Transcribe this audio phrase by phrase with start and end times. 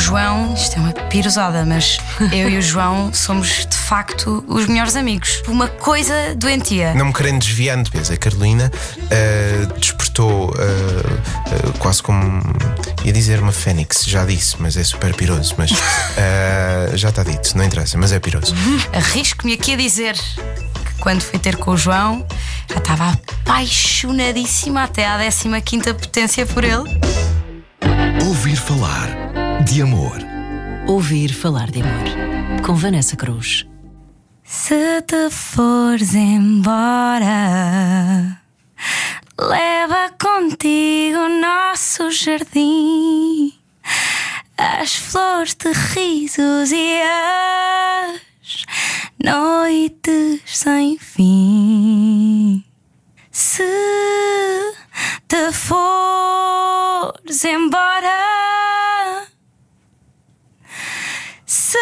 [0.00, 1.98] João, isto é uma pirosada, mas
[2.32, 5.42] eu e o João somos de facto os melhores amigos.
[5.46, 6.94] Uma coisa doentia.
[6.94, 12.42] Não me querendo desviar de vez, a Carolina uh, despertou uh, uh, quase como.
[13.04, 15.54] ia dizer uma fênix, já disse, mas é super piroso.
[15.58, 15.70] Mas
[16.94, 18.54] já está dito, não interessa, mas é piroso.
[18.94, 22.26] Arrisco-me aqui a dizer que quando fui ter com o João
[22.70, 25.18] já estava apaixonadíssima até à
[25.60, 26.98] 15 potência por ele.
[28.24, 29.29] Ouvir falar
[29.64, 30.18] de amor.
[30.86, 32.04] Ouvir falar de amor.
[32.64, 33.66] Com Vanessa Cruz.
[34.42, 37.30] Se te fores embora,
[39.38, 43.52] leva contigo o nosso jardim,
[44.56, 48.20] as flores de risos e as
[49.22, 52.64] noites sem fim.
[53.30, 53.62] Se
[55.28, 58.49] te fores embora,
[61.70, 61.78] se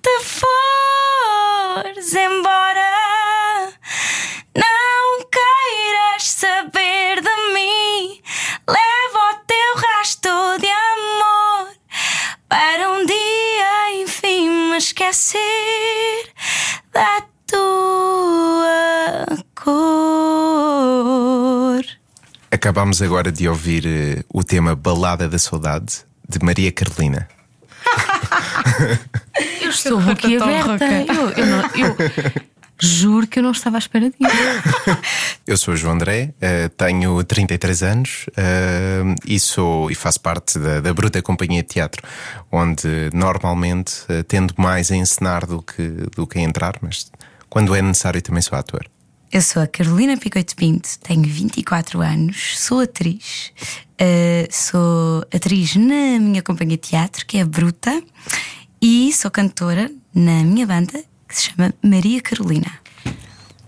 [0.00, 3.68] te fores embora,
[4.56, 8.22] não queiras saber de mim.
[8.66, 11.74] Leva o teu rastro de amor
[12.48, 16.32] para um dia, enfim, me esquecer
[16.90, 19.28] da tua
[19.62, 20.64] cor.
[22.50, 27.28] Acabámos agora de ouvir uh, o tema Balada da Saudade de Maria Carolina.
[29.60, 30.84] Eu estou boquiaberta.
[30.84, 31.96] Eu, eu, não, eu
[32.82, 34.18] juro que eu não estava à espera disso.
[35.46, 40.58] eu sou o João André, uh, tenho 33 anos uh, e, sou, e faço parte
[40.58, 42.02] da, da, Bruta Companhia de Teatro,
[42.50, 47.10] onde normalmente uh, tendo mais a encenar do que, do que a entrar, mas
[47.48, 48.84] quando é necessário também sou ator.
[49.32, 53.50] Eu sou a Carolina Picoito Pinto, tenho 24 anos, sou atriz,
[53.98, 58.02] uh, sou atriz na minha companhia de teatro, que é Bruta,
[58.78, 62.81] e sou cantora na minha banda, que se chama Maria Carolina.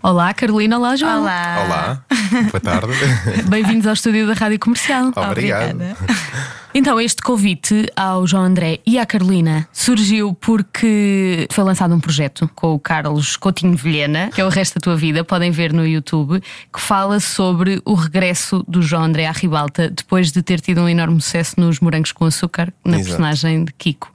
[0.04, 0.76] Olá, Carolina.
[0.76, 1.22] Olá, João.
[1.22, 1.65] Olá.
[1.65, 2.04] Olá.
[2.53, 2.92] Boa tarde.
[3.48, 5.10] Bem-vindos ao estúdio da Rádio Comercial.
[5.16, 5.70] Obrigado.
[5.70, 5.97] Obrigada.
[6.76, 12.50] Então, este convite ao João André e à Carolina surgiu porque foi lançado um projeto
[12.53, 15.87] com o Carlos Coutinho Vilhena, que é o resto da tua vida, podem ver no
[15.87, 20.81] YouTube, que fala sobre o regresso do João André à Ribalta depois de ter tido
[20.81, 23.04] um enorme sucesso nos Morangos com Açúcar, na Exato.
[23.04, 24.12] personagem de Kiko.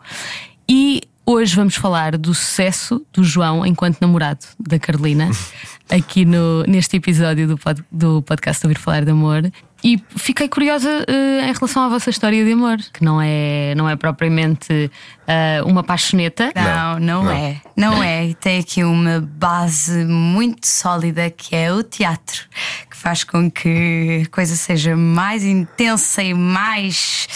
[0.68, 5.30] E Hoje vamos falar do sucesso do João enquanto namorado da Carolina,
[5.88, 9.44] aqui no, neste episódio do, pod, do podcast Ouvir Falar de Amor.
[9.84, 13.88] E fiquei curiosa uh, em relação à vossa história de amor, que não é, não
[13.88, 14.90] é propriamente
[15.28, 16.52] uh, uma paixoneta.
[16.56, 17.62] Não, não, não, é.
[17.78, 18.26] Não é.
[18.30, 22.48] E tem aqui uma base muito sólida que é o teatro,
[22.90, 27.28] que faz com que a coisa seja mais intensa e mais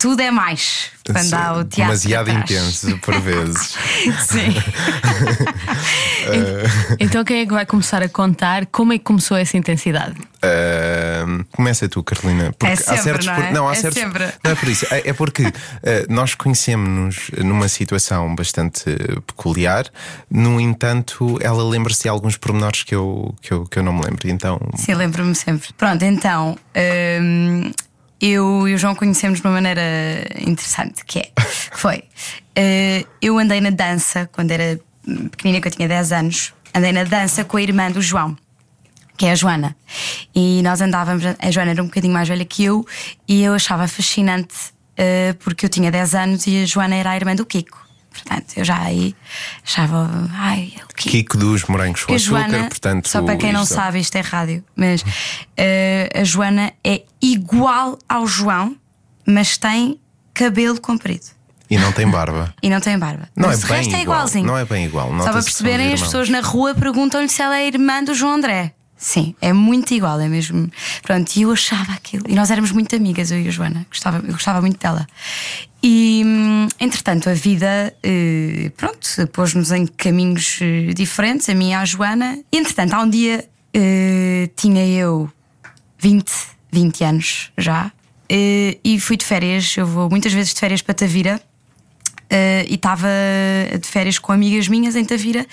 [0.00, 1.76] tudo é mais quando Sim, há o teatro.
[1.76, 3.76] Demasiado intenso, por vezes.
[4.26, 4.54] Sim.
[6.98, 10.14] então, quem é que vai começar a contar como é que começou essa intensidade?
[10.42, 12.50] Uh, começa tu, Carolina.
[12.58, 13.52] Porque é sempre, há certos, não, é?
[13.52, 14.24] não, há é certos, sempre.
[14.42, 14.86] não é por isso.
[14.90, 15.52] É, é porque uh,
[16.08, 18.84] nós conhecemos-nos numa situação bastante
[19.26, 19.84] peculiar.
[20.30, 24.02] No entanto, ela lembra-se de alguns pormenores que eu, que, eu, que eu não me
[24.02, 24.30] lembro.
[24.30, 24.58] Então...
[24.76, 25.70] Sim, lembro-me sempre.
[25.74, 26.56] Pronto, então.
[26.74, 27.70] Hum,
[28.20, 29.80] eu e o João conhecemos de uma maneira
[30.40, 31.30] interessante, que é,
[31.72, 34.78] foi, uh, eu andei na dança quando era
[35.30, 38.36] pequenina, que eu tinha 10 anos, andei na dança com a irmã do João,
[39.16, 39.74] que é a Joana.
[40.34, 42.86] E nós andávamos, a Joana era um bocadinho mais velha que eu,
[43.26, 44.54] e eu achava fascinante
[44.98, 47.89] uh, porque eu tinha 10 anos e a Joana era a irmã do Kiko.
[48.10, 49.14] Portanto, eu já aí
[49.64, 51.10] achava, ai, é o Kiko.
[51.10, 53.08] Kiko dos morangos com a açúcar, Joana, portanto.
[53.08, 57.98] Só para quem não isto- sabe, isto é rádio, mas uh, a Joana é igual
[58.08, 58.76] ao João,
[59.26, 59.98] mas tem
[60.34, 61.26] cabelo comprido
[61.70, 62.52] E não tem barba.
[62.62, 63.28] e não tem barba.
[63.36, 64.46] Não mas é o bem resto é igual, igualzinho.
[64.46, 67.66] não é bem igual, Só para perceberem, as pessoas na rua perguntam-lhe se ela é
[67.66, 68.74] irmã do João André.
[69.00, 70.70] Sim, é muito igual, é mesmo.
[71.02, 72.24] Pronto, e eu achava aquilo.
[72.28, 73.86] E nós éramos muito amigas, eu e a Joana.
[73.88, 75.06] Gostava, eu gostava muito dela.
[75.82, 81.74] E, hum, entretanto, a vida, eh, pronto, pôs-nos em caminhos eh, diferentes, a mim e
[81.74, 82.38] a Joana.
[82.52, 85.32] E, entretanto, há um dia eh, tinha eu
[85.98, 86.30] 20,
[86.70, 87.90] 20 anos já.
[88.28, 89.78] e fui de férias.
[89.78, 91.40] Eu vou muitas vezes de férias para Tavira.
[92.68, 93.08] E estava
[93.80, 95.46] de férias com amigas minhas em Tavira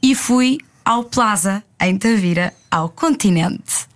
[0.00, 3.86] e fui ao Plaza em Tavira, ao continente.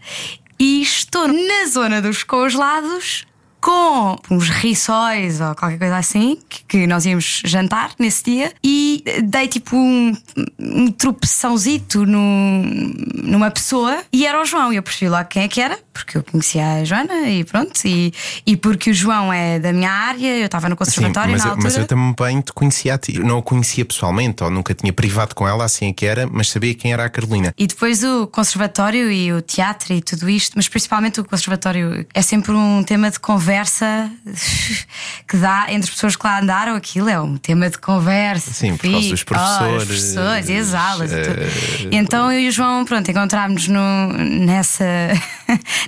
[0.58, 3.26] E estou na zona dos congelados
[3.60, 9.48] com uns riçóis ou qualquer coisa assim que, nós íamos jantar nesse dia e dei
[9.48, 10.16] tipo um,
[10.58, 12.94] um tropeçãozito num,
[13.24, 14.72] numa pessoa e era o João.
[14.72, 17.72] E eu percebi logo quem é que era, porque eu conhecia a Joana e pronto,
[17.84, 18.12] e,
[18.46, 21.48] e porque o João é da minha área, eu estava no Sim, conservatório mas, na
[21.48, 21.64] eu- altura.
[21.70, 23.18] mas eu também te conhecia a ti.
[23.18, 26.48] Não a conhecia pessoalmente, ou nunca tinha privado com ela, assim é que era, mas
[26.50, 27.52] sabia quem era a Carolina.
[27.58, 32.22] E depois o conservatório e o teatro e tudo isto, mas principalmente o conservatório é
[32.22, 34.10] sempre um tema de conversa
[35.28, 36.74] que dá entre as pessoas que lá andaram.
[36.76, 38.52] Aquilo é um tema de conversa.
[38.52, 41.12] Sim, por causa dos Fica- Oh, os professores, professores e as aulas.
[41.12, 41.40] e tudo.
[41.42, 44.84] eh, E então eu e o João, pronto, encontrámos no, nessa,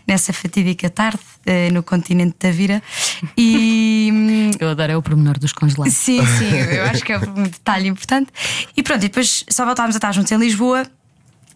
[0.06, 2.82] nessa fatídica tarde eh, no continente da Vira
[3.36, 4.50] e.
[4.58, 5.94] Eu adoro é o pormenor dos congelados.
[5.94, 8.30] Sim, sim, eu acho que é um detalhe importante.
[8.76, 10.86] E pronto, e depois só voltámos a estar juntos em Lisboa.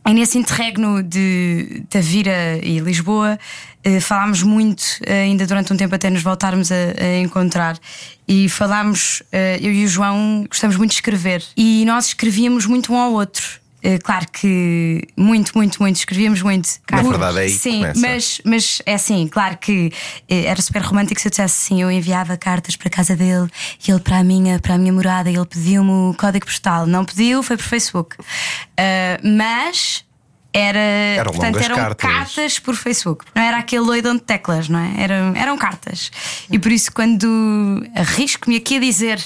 [0.05, 3.39] E nesse interregno de Tavira e Lisboa
[3.85, 7.79] eh, falámos muito, eh, ainda durante um tempo até nos voltarmos a, a encontrar.
[8.27, 11.45] E falámos, eh, eu e o João gostamos muito de escrever.
[11.57, 13.62] E nós escrevíamos muito um ao outro.
[13.83, 16.69] Eh, Claro que muito, muito, muito, escrevíamos muito.
[16.91, 18.01] Na verdade, é aí Sim, começa.
[18.01, 19.93] mas, mas é assim, claro que
[20.29, 23.49] eh, era super romântico se eu dissesse assim: eu enviava cartas para a casa dele
[23.87, 26.87] e ele para a minha, para a minha morada, e ele pediu-me o código postal.
[26.87, 28.17] Não pediu, foi por Facebook.
[28.77, 30.05] Ah, mas
[30.53, 30.79] era.
[30.79, 32.59] Eram portanto, eram cartas.
[32.59, 33.25] por Facebook.
[33.35, 34.93] Não era aquele loidão de teclas, não é?
[35.03, 36.11] Eram, eram cartas.
[36.51, 39.19] E por isso, quando arrisco-me aqui a dizer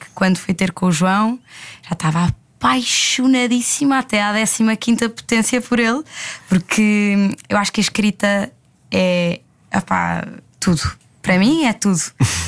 [0.00, 1.38] que quando fui ter com o João,
[1.86, 4.32] já estava apaixonadíssima até à
[4.76, 6.02] 15 potência por ele,
[6.48, 8.52] porque eu acho que a escrita
[8.90, 9.40] é
[9.74, 10.26] opá,
[10.58, 10.80] tudo.
[11.20, 12.00] Para mim é tudo.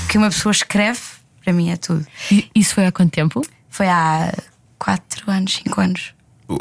[0.04, 1.00] O que uma pessoa escreve,
[1.44, 2.06] para mim é tudo.
[2.30, 3.42] E Isso foi há quanto tempo?
[3.68, 4.32] Foi há
[4.78, 6.14] 4 anos, 5 anos.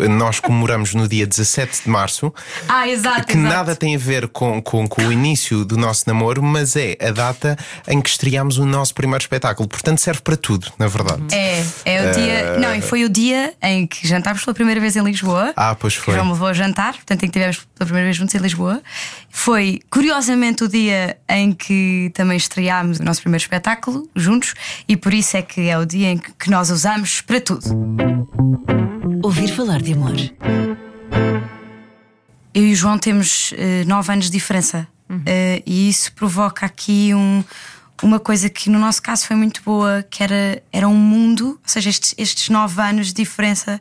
[0.09, 2.33] Nós comemoramos no dia 17 de março,
[2.67, 3.27] Ah, exato.
[3.27, 3.53] que exato.
[3.53, 7.11] nada tem a ver com, com, com o início do nosso namoro, mas é a
[7.11, 9.67] data em que estreámos o nosso primeiro espetáculo.
[9.69, 11.23] Portanto, serve para tudo, na verdade.
[11.31, 12.57] É, é o dia.
[12.59, 15.53] Não, e foi o dia em que jantámos pela primeira vez em Lisboa.
[15.55, 16.13] Ah, pois foi.
[16.15, 18.81] João me levou a jantar, portanto, em que tivemos pela primeira vez juntos em Lisboa.
[19.37, 24.53] Foi, curiosamente, o dia em que também estreámos o nosso primeiro espetáculo juntos,
[24.87, 27.65] e por isso é que é o dia em que, nós usamos para tudo.
[29.21, 30.13] Ouvir falar de amor.
[32.53, 34.87] Eu e o João temos eh, nove anos de diferença
[35.23, 37.43] Eh, e isso provoca aqui um-
[38.03, 41.59] uma coisa que no nosso caso foi muito boa, que era, era um mundo, ou
[41.63, 43.79] seja, estes, estes nove anos de diferença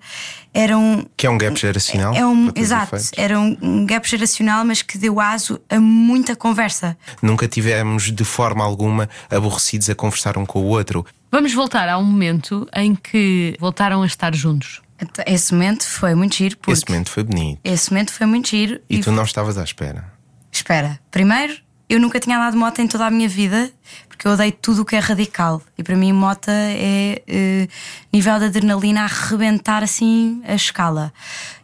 [0.53, 1.07] eram.
[1.17, 2.15] Que é um gap geracional.
[2.15, 3.11] É um, exato, efeitos.
[3.17, 6.97] era um, um gap geracional, mas que deu aso a muita conversa.
[7.21, 11.05] Nunca tivemos de forma alguma aborrecidos a conversar um com o outro.
[11.31, 14.81] Vamos voltar a um momento em que voltaram a estar juntos.
[15.27, 17.61] Esse momento foi muito giro, porque Esse momento foi bonito.
[17.65, 18.81] esse momento foi muito giro.
[18.89, 20.13] E tu não estavas à espera.
[20.53, 21.53] Espera, primeiro,
[21.89, 23.71] eu nunca tinha andado de moto em toda a minha vida,
[24.15, 25.61] porque eu odeio tudo o que é radical.
[25.77, 27.69] E para mim, moto é eh,
[28.13, 31.13] nível de adrenalina a arrebentar assim a escala.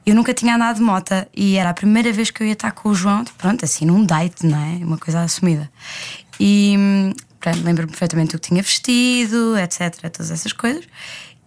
[0.04, 2.72] Eu nunca tinha andado de moto e era a primeira vez que eu ia estar
[2.72, 4.84] com o João, pronto, assim, num date, não é?
[4.84, 5.70] Uma coisa assumida.
[6.40, 6.74] E
[7.62, 10.10] lembro-me perfeitamente do que tinha vestido, etc.
[10.10, 10.84] Todas essas coisas.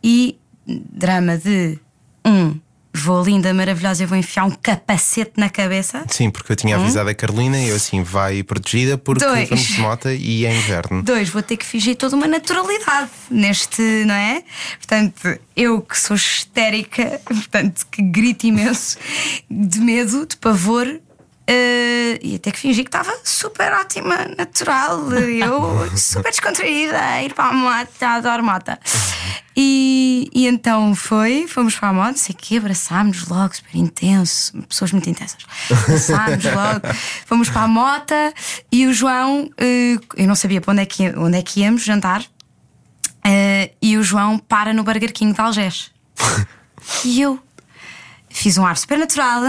[0.01, 1.77] E drama de
[2.25, 2.59] um.
[2.95, 6.05] Vou linda, maravilhosa, eu vou enfiar um capacete na cabeça.
[6.09, 9.49] Sim, porque eu tinha avisado a Carolina e eu assim, vai protegida porque Dois.
[9.49, 11.01] vamos de moto e é inverno.
[11.01, 14.43] Dois, vou ter que fingir toda uma naturalidade neste, não é?
[14.77, 18.97] Portanto, eu que sou histérica, portanto, que grito imenso
[19.49, 20.99] de medo, de pavor.
[21.45, 27.33] Eh, e até que fingi que estava super ótima, natural, eu super descontraída, a ir
[27.33, 28.71] para a moto, adoro moto.
[29.55, 34.91] E, e então foi, fomos para a moto, sei que abraçámos logo, super intenso, pessoas
[34.91, 35.45] muito intensas.
[35.69, 36.87] Abraçámos logo,
[37.25, 38.13] fomos para a moto
[38.71, 41.83] e o João, eh, eu não sabia para onde é que, onde é que íamos
[41.83, 42.23] jantar,
[43.23, 45.91] eh, e o João para no Burger King de Algés.
[47.05, 47.39] e eu
[48.29, 49.41] fiz um ar super natural,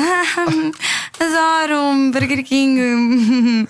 [1.20, 2.78] adoro um Burger King.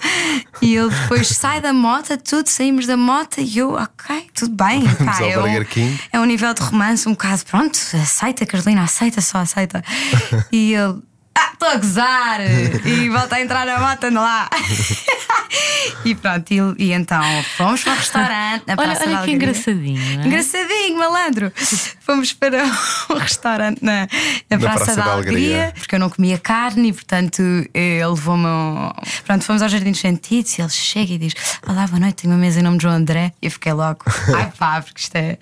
[0.62, 4.84] e ele depois sai da moto, tudo, saímos da moto e eu, ok, tudo bem.
[5.06, 6.00] Ao é, um, King.
[6.12, 9.82] é um nível de romance um bocado, pronto, aceita, Carolina, aceita, só aceita.
[10.50, 11.02] e ele.
[11.36, 12.40] Ah, estou a gozar!
[12.84, 14.48] E volta a entrar na moto, anda lá!
[16.04, 17.22] e pronto, e, e então
[17.56, 20.16] fomos para o restaurante na Olha, Praça da olha que engraçadinho.
[20.16, 20.26] não é?
[20.26, 21.52] Engraçadinho, malandro.
[22.00, 22.64] Fomos para
[23.10, 24.06] um restaurante na,
[24.50, 25.72] na Praça, Praça da da Alegria, Alegria.
[25.78, 27.40] porque eu não comia carne e, portanto,
[27.74, 28.46] eh, ele levou-me.
[28.46, 28.94] ao-
[29.26, 31.34] Pronto, fomos ao Jardim dos Sentidos e ele chega e diz:
[31.66, 33.32] Olá, boa noite, tenho uma mesa em nome de João André.
[33.42, 34.00] E eu fiquei logo,
[34.36, 35.38] ai pá, porque isto é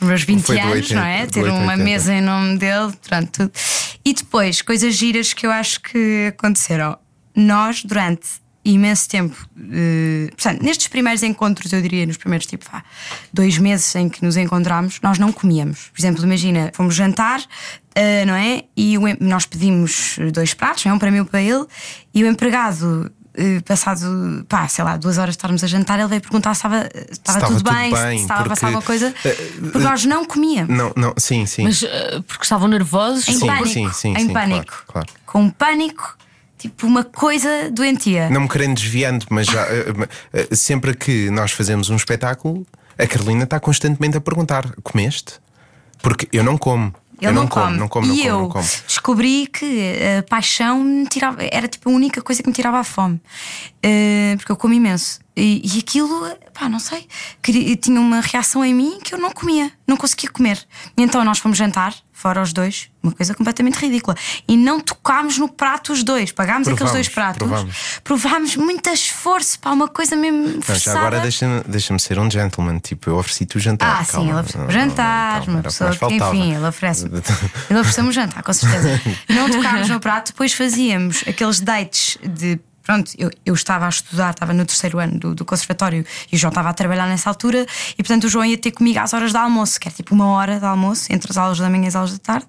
[0.00, 1.26] os meus 20 Foi do anos, 80, não é?
[1.26, 1.76] Ter uma 80.
[1.84, 3.52] mesa em nome dele, pronto, tudo.
[4.04, 6.98] E depois, coisas giras que eu acho que aconteceram.
[7.34, 9.36] Nós, durante imenso tempo,
[9.72, 12.82] eh, portanto, nestes primeiros encontros, eu diria, nos primeiros tipo, vá,
[13.32, 15.90] dois meses em que nos encontramos, nós não comíamos.
[15.92, 17.42] Por exemplo, imagina, fomos jantar,
[17.94, 18.64] eh, não é?
[18.76, 20.92] E o nós pedimos dois pratos, é?
[20.92, 21.66] um para mim e um para ele,
[22.14, 23.12] e o empregado
[23.64, 26.76] passado, pá, sei lá, duas horas de estarmos a jantar, ele veio perguntar se estava,
[26.86, 29.14] estava, estava tudo, tudo bem, bem, se estava a passar porque, alguma coisa.
[29.24, 30.76] eh, Porque nós não comíamos.
[30.76, 31.64] Não, não, sim, sim.
[31.64, 33.26] Mas uh, porque estavam nervosos?
[33.28, 33.68] Em Sim, pânico.
[33.68, 34.84] sim, sim, em sim, pânico.
[34.86, 35.08] claro, claro.
[35.26, 36.16] Com um pânico,
[36.58, 38.30] tipo uma coisa doentia.
[38.30, 39.84] Não me querendo desviando, mas já, eh,
[40.32, 42.64] eh, sempre que nós fazemos um espetáculo,
[42.96, 45.34] a Carolina está constantemente a perguntar: comeste?
[46.00, 46.94] Porque eu não como.
[47.20, 47.76] Ele eu não, não como, come.
[47.76, 48.68] não e não como, eu não como.
[48.86, 52.84] descobri que a paixão me tirava, era tipo a única coisa que me tirava a
[52.84, 53.20] fome.
[53.82, 55.20] Eh, porque eu como imenso.
[55.36, 56.08] E, e aquilo,
[56.52, 57.06] pá, não sei,
[57.42, 60.64] queria- tinha uma reação em mim que eu não comia, não conseguia comer.
[60.96, 64.16] E então nós fomos jantar, fora os dois, uma coisa completamente ridícula.
[64.48, 68.00] E não tocámos no prato os dois, pagámos aqueles Provámos, dois pratos, provámos.
[68.02, 70.78] provámos muito esforço para uma coisa mesmo forçada.
[70.78, 74.00] já agora deixa-me deixa ser um gentleman, tipo, eu ofereci-te o jantar.
[74.00, 74.30] Ah, sim, calma.
[74.30, 77.06] ele ofereceu o jantar, calma, uma o pessoa que, enfim, ele oferece.
[77.06, 79.00] Ele ofereceu-me um jantar, com certeza.
[79.28, 82.60] Não tocámos no prato, depois fazíamos aqueles dates de.
[82.84, 86.38] Pronto, eu, eu estava a estudar, estava no terceiro ano do, do conservatório e o
[86.38, 89.32] João estava a trabalhar nessa altura, e portanto o João ia ter comigo às horas
[89.32, 91.88] de almoço, que era tipo uma hora de almoço, entre as aulas da manhã e
[91.88, 92.46] as aulas da tarde,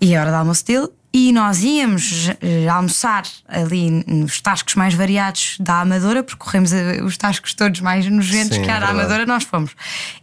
[0.00, 0.88] e a hora de almoço dele.
[1.12, 7.02] E nós íamos eh, almoçar ali nos tascos mais variados da Amadora, porque corremos eh,
[7.02, 9.06] os tascos todos mais nojentos Sim, que é há da verdade.
[9.06, 9.72] Amadora, nós fomos.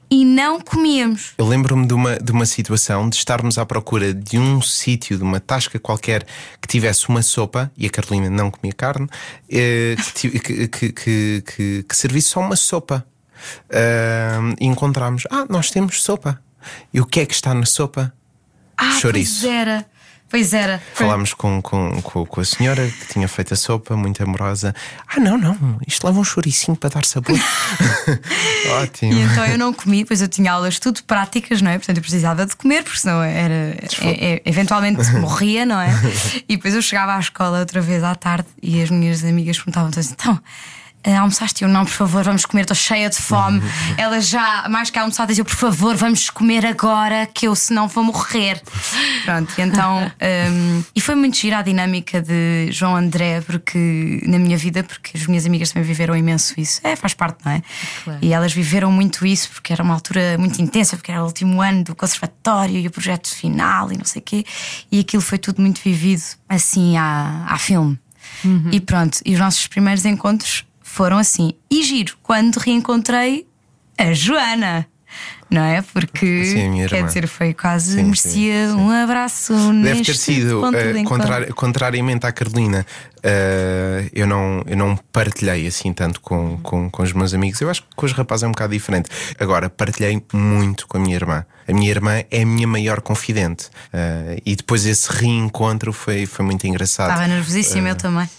[0.09, 1.33] E não comíamos.
[1.37, 5.23] Eu lembro-me de uma, de uma situação de estarmos à procura de um sítio, de
[5.23, 6.25] uma tasca qualquer
[6.61, 9.09] que tivesse uma sopa, e a Carolina não comia carne,
[9.51, 11.43] eh, que, que, que,
[11.85, 13.05] que, servisse só uma sopa.
[14.57, 16.41] E encontramos, ah, nós temos sopa.
[16.93, 18.13] E o que é que está na sopa?
[18.77, 19.41] Ah, Chouriço.
[19.41, 19.85] pois era.
[20.29, 20.81] Pois era.
[20.93, 24.75] Falámos com, com, com, com a senhora que tinha feito a sopa, muito amorosa.
[25.07, 27.39] Ah, não, não, isto leva um chouricinho para dar sabor.
[28.81, 29.13] Ótimo.
[29.13, 31.77] E então eu não comi, pois eu tinha aulas tudo práticas, não é?
[31.77, 33.53] Portanto eu precisava de comer, porque senão era.
[34.01, 35.89] é- é- eventualmente morria, não é?
[36.47, 39.89] E depois eu chegava à escola outra vez à tarde e as minhas amigas perguntavam
[39.97, 40.37] então.
[41.03, 41.63] Eh, Almoçaste?
[41.63, 43.61] Eu não, por favor, vamos comer, estou cheia de fome.
[43.97, 48.03] Elas já, mais que almoçadas, eu, por favor, vamos comer agora, que eu senão vou
[48.03, 48.61] morrer.
[49.23, 50.11] Pronto, e então.
[50.51, 55.17] hum, e foi muito gira a dinâmica de João André, porque na minha vida, porque
[55.17, 56.81] as minhas amigas também viveram imenso isso.
[56.83, 57.61] É, faz parte, não é?
[58.03, 58.19] Claro.
[58.21, 61.61] E elas viveram muito isso porque era uma altura muito intensa, porque era o último
[61.61, 64.45] ano do conservatório e o projeto final e não sei o quê.
[64.91, 67.99] E aquilo foi tudo muito vivido assim à, à filme.
[68.71, 70.65] E pronto, e os nossos primeiros encontros
[70.97, 71.53] foram assim.
[71.69, 73.45] E giro, quando reencontrei
[73.97, 74.87] a Joana.
[75.49, 75.81] Não é?
[75.81, 79.53] Porque Sim, quer dizer, foi quase Sim, merecia sim, um abraço.
[79.81, 82.85] Deve ter sido, ponto eh, contrari- contrariamente à Carolina,
[83.23, 87.61] eh, eu, não, eu não partilhei assim tanto com, com, com os meus amigos.
[87.61, 89.09] Eu acho que com os rapazes é um bocado diferente.
[89.39, 91.45] Agora, partilhei muito com a minha irmã.
[91.65, 93.69] A minha irmã é a minha maior confidente.
[93.93, 97.11] Eh, e depois esse reencontro foi, foi muito engraçado.
[97.11, 98.29] Estava nervosíssima, eu também.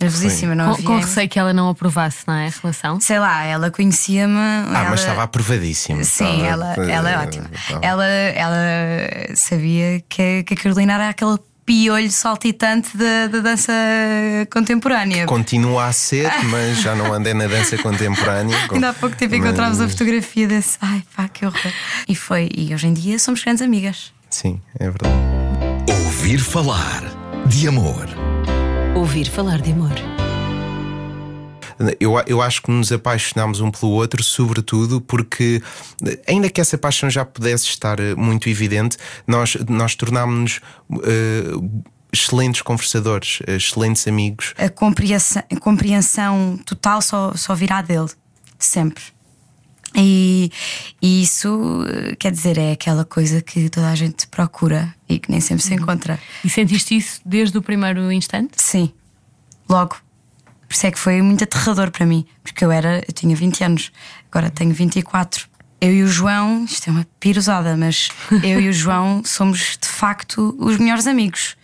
[0.00, 0.84] Nervosíssima, não Com, havia.
[0.86, 2.46] com receio que ela não aprovasse, não é?
[2.46, 3.00] A relação.
[3.00, 4.34] Sei lá, ela conhecia-me.
[4.34, 4.90] Ah, ela...
[4.90, 6.04] mas estava aprovadíssimo.
[6.04, 7.50] Sim, Estava- ela, ela é eh, ótima.
[7.52, 8.56] estava- Ela, ela
[9.36, 13.72] sabia que, que a Carolina era aquele piolho saltitante da, da dança
[14.52, 15.26] contemporânea.
[15.26, 18.56] Continua a ser, mas já não andei na dança contemporânea.
[18.72, 20.78] Ainda há pouco tempo encontramos a Mas- fotografia desse.
[20.80, 21.72] Ai pá, que horror.
[22.08, 24.12] E foi, e hoje em dia somos grandes amigas.
[24.28, 25.14] Sim, é verdade.
[26.06, 27.02] Ouvir falar
[27.46, 28.08] de amor.
[29.00, 29.94] Ouvir falar de amor.
[31.98, 35.62] Eu, eu acho que nos apaixonámos um pelo outro, sobretudo porque,
[36.28, 40.60] ainda que essa paixão já pudesse estar eh, muito evidente, nós, nós tornámos-nos
[41.02, 41.44] eh,
[42.12, 44.52] excelentes conversadores, eh, excelentes amigos.
[44.58, 48.10] A compreensão, a compreensão total só, só virá dele.
[48.58, 49.02] Sempre.
[49.96, 50.50] E,
[51.02, 55.30] e isso, eh, quer dizer, é aquela coisa que toda a gente procura e que
[55.30, 56.18] nem sempre se encontra.
[56.44, 58.52] E sentiste isso desde o primeiro instante?
[58.56, 58.92] Sim,
[59.68, 59.96] logo.
[60.68, 63.64] Por isso é que foi muito aterrador para mim, porque eu era, eu tinha 20
[63.64, 63.92] anos,
[64.30, 65.48] agora tenho 24.
[65.80, 68.10] Eu e o João, isto é uma pirosada, mas
[68.44, 71.56] eu e o João somos de facto os melhores amigos.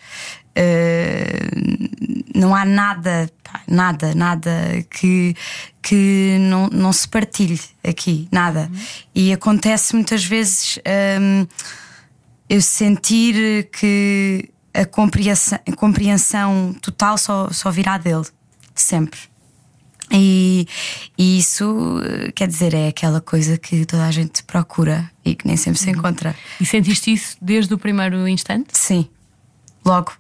[0.58, 4.50] Uh, não há nada, pá, nada, nada
[4.90, 5.34] que,
[5.82, 8.70] que não, não se partilhe aqui, nada.
[9.14, 10.78] E acontece muitas vezes.
[11.20, 11.46] hum,
[12.48, 18.26] eu sentir que a compreensão, a compreensão total só, só virá dele,
[18.74, 19.18] sempre.
[20.12, 20.68] E,
[21.18, 22.00] e isso,
[22.34, 25.90] quer dizer, é aquela coisa que toda a gente procura e que nem sempre se
[25.90, 26.36] encontra.
[26.60, 28.78] E sentiste isso desde o primeiro instante?
[28.78, 29.08] Sim,
[29.84, 30.12] logo.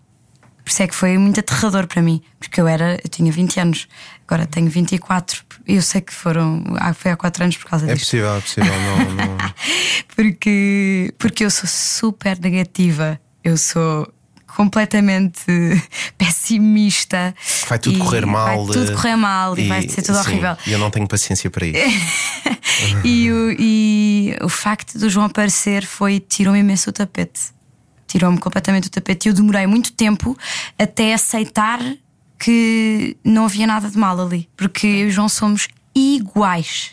[0.66, 3.60] Por isso é que foi muito aterrador para mim, porque eu era, eu tinha 20
[3.60, 3.86] anos,
[4.26, 5.44] agora tenho 24.
[5.64, 8.06] Eu sei que foram, ah, foi há 4 anos por causa É disto.
[8.06, 8.72] possível, é possível.
[8.72, 9.36] Não, não...
[10.16, 13.20] porque, porque eu sou super negativa.
[13.44, 14.12] Eu sou
[14.56, 15.44] completamente
[16.18, 17.32] pessimista.
[17.68, 18.66] Vai tudo e correr mal.
[18.66, 20.56] Vai tudo correr mal e, vai ser tudo sim, horrível.
[20.66, 21.78] E eu não tenho paciência para isso.
[23.04, 27.54] e, o, e o facto do João aparecer foi tirou-me imenso o tapete.
[28.06, 29.26] Tirou-me completamente o tapete.
[29.26, 30.36] E eu demorei muito tempo
[30.78, 31.80] até aceitar
[32.38, 34.48] que não havia nada de mal ali.
[34.56, 36.90] Porque eu e o João somos iguais.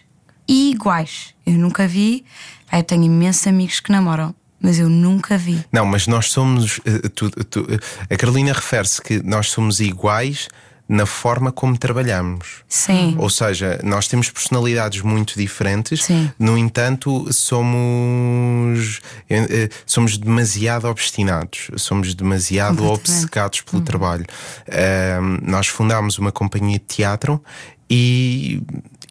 [0.48, 1.34] Iguais.
[1.46, 2.26] Eu nunca vi.
[2.72, 5.64] Eu tenho imensos amigos que namoram, mas eu nunca vi.
[5.72, 6.80] Não, mas nós somos.
[6.86, 7.68] eh, tu- tu-
[8.10, 10.48] a Carolina refere-se que nós somos iguais
[10.94, 12.64] na forma como trabalhamos.
[12.70, 13.16] Sim.
[13.18, 16.32] Ou seja, nós temos personalidades muito diferentes, Sim.
[16.38, 24.26] no entanto, somos eh, eh, somos demasiado obstinados, somos demasiado obcecados pelo trabalho.
[24.70, 27.44] Ahm, nós fundámos uma companhia de teatro
[27.90, 28.62] e,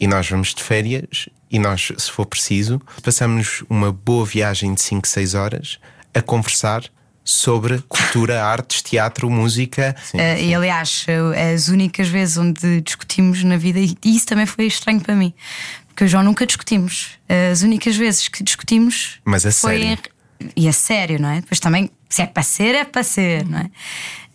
[0.01, 4.81] e nós vamos de férias e nós, se for preciso, passamos uma boa viagem de
[4.81, 5.81] 5, 6 horas
[6.15, 6.85] a conversar
[7.25, 9.95] sobre cultura, artes, teatro, música.
[10.05, 10.19] Sim.
[10.21, 14.67] Eh, e aliás, eh, as únicas vezes onde discutimos na vida, e isso também foi
[14.67, 15.33] estranho para mim,
[15.89, 17.11] porque eu já nunca discutimos.
[17.53, 19.21] As únicas vezes que discutimos.
[19.25, 19.99] Mas a foi sério?
[20.41, 21.41] em- E a sério, não é?
[21.41, 23.71] Depois também, se é para ser, é para ser, não é?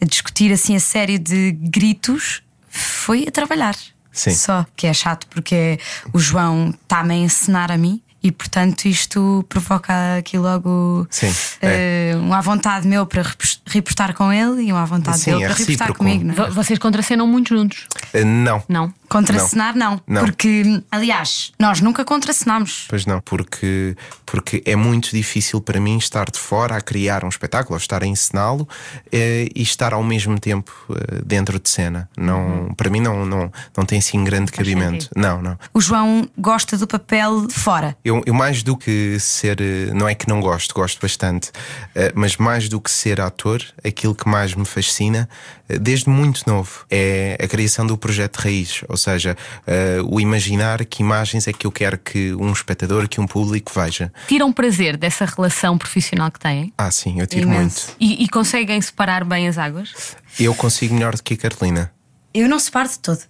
[0.01, 3.75] A discutir assim a sério de gritos foi a trabalhar.
[4.13, 4.31] Sim.
[4.33, 5.77] Só que é chato porque
[6.13, 8.01] o João está-me a encenar a mim.
[8.23, 11.31] E portanto isto provoca aqui logo Sim,
[11.61, 15.31] eh, um à vontade meu para repos- repostar com ele e um à vontade Sim,
[15.31, 16.23] dele é para repostar comigo.
[16.25, 16.35] Não é?
[16.35, 17.85] Vo- Vocês contracenam muito juntos?
[18.13, 18.63] Eh, não.
[18.67, 18.91] Não.
[19.09, 20.01] Contracenar, não.
[20.07, 20.23] Não.
[20.23, 22.85] Porque, aliás, nós nunca contracenámos.
[22.89, 23.95] Pois não, porque,
[24.25, 28.03] porque é muito difícil para mim estar de fora a criar um espetáculo, ou estar
[28.03, 28.67] a encená-lo
[29.11, 32.09] eh, e estar ao mesmo tempo eh, dentro de cena.
[32.17, 35.03] Não, Para mim não, não, não tem assim grande cabimento.
[35.05, 35.11] sentido.
[35.15, 35.57] Não, não.
[35.73, 37.95] O João gosta do papel de fora.
[38.03, 41.51] Eu, eu mais do que ser, eh, não é que não gosto, gosto bastante,
[41.95, 45.29] eh, mas mais do que ser ator, aquilo que mais me fascina,
[45.69, 48.83] eh, desde muito novo, é a criação do projeto Raiz.
[48.97, 49.37] Ou seja,
[49.67, 53.71] eh, o imaginar que imagens é que eu quero que um espectador, que um público
[53.73, 54.11] veja.
[54.27, 56.73] Tiram prazer dessa relação profissional que têm?
[56.75, 57.89] Ah, sim, eu tiro Imenso.
[57.89, 57.95] muito.
[57.99, 60.15] E, e conseguem separar bem as águas?
[60.39, 61.93] Eu consigo melhor do que a Carolina.
[62.33, 63.21] Eu não separo de todo.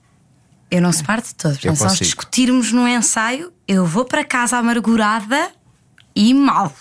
[0.71, 1.53] Eu não separo de todo.
[1.53, 5.51] Portanto, se nós discutirmos no ensaio, eu vou para casa amargurada
[6.15, 6.73] e mal.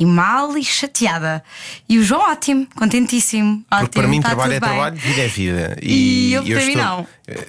[0.00, 1.44] E mal e chateada.
[1.86, 3.62] E o João, ótimo, contentíssimo.
[3.68, 4.68] Porque ótimo, para mim tá trabalho é bem.
[4.70, 5.76] trabalho, vida é vida.
[5.82, 7.06] E eu, para mim, estou, não.
[7.28, 7.46] eh,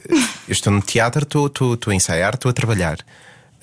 [0.47, 2.97] Eu estou no teatro, estou, estou, estou a ensaiar, estou a trabalhar.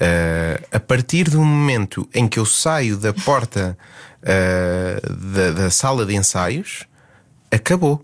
[0.01, 3.77] Eh, a partir do momento em que eu saio da porta
[4.23, 5.01] eh,
[5.35, 6.85] da, da sala de ensaios,
[7.51, 8.03] acabou.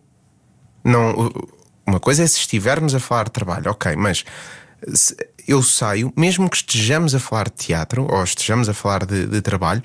[0.85, 1.33] Não,
[1.87, 4.23] uma coisa é se estivermos a falar de trabalho, ok, mas
[5.49, 9.41] eu saio, mesmo que estejamos a falar de teatro ou estejamos a falar de, de
[9.41, 9.83] trabalho,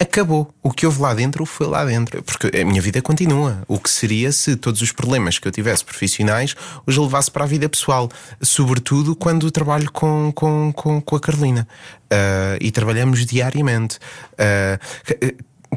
[0.00, 0.52] acabou.
[0.62, 2.22] O que houve lá dentro foi lá dentro.
[2.22, 3.62] Porque a minha vida continua.
[3.68, 7.46] O que seria se todos os problemas que eu tivesse profissionais os levasse para a
[7.46, 8.08] vida pessoal?
[8.40, 11.68] Sobretudo quando trabalho com, com, com, com a Carolina.
[12.10, 13.98] Ah, e trabalhamos diariamente.
[14.38, 14.78] Ah,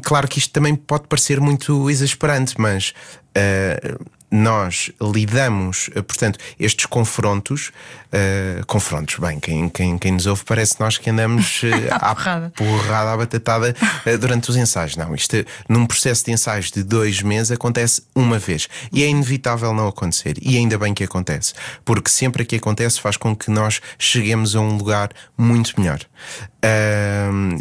[0.02, 2.92] Claro que isto também pode parecer muito exasperante, mas
[3.34, 3.96] eh,
[4.36, 7.70] nós lidamos, eh, portanto, estes confrontos,
[8.10, 12.52] eh, confrontos, bem, quem, quem, quem nos ouve parece nós que andamos eh, à porrada.
[12.56, 14.96] porrada, à batatada eh, durante os ensaios.
[14.96, 15.36] Não, isto
[15.68, 20.36] num processo de ensaios de dois meses acontece uma vez e é inevitável não acontecer.
[20.42, 24.60] E ainda bem que acontece, porque sempre que acontece faz com que nós cheguemos a
[24.60, 26.00] um lugar muito melhor.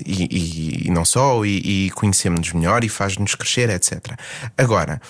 [0.05, 3.99] E, e- e não só, e, e conhecemos-nos melhor e faz-nos crescer, etc.
[4.57, 5.01] Agora,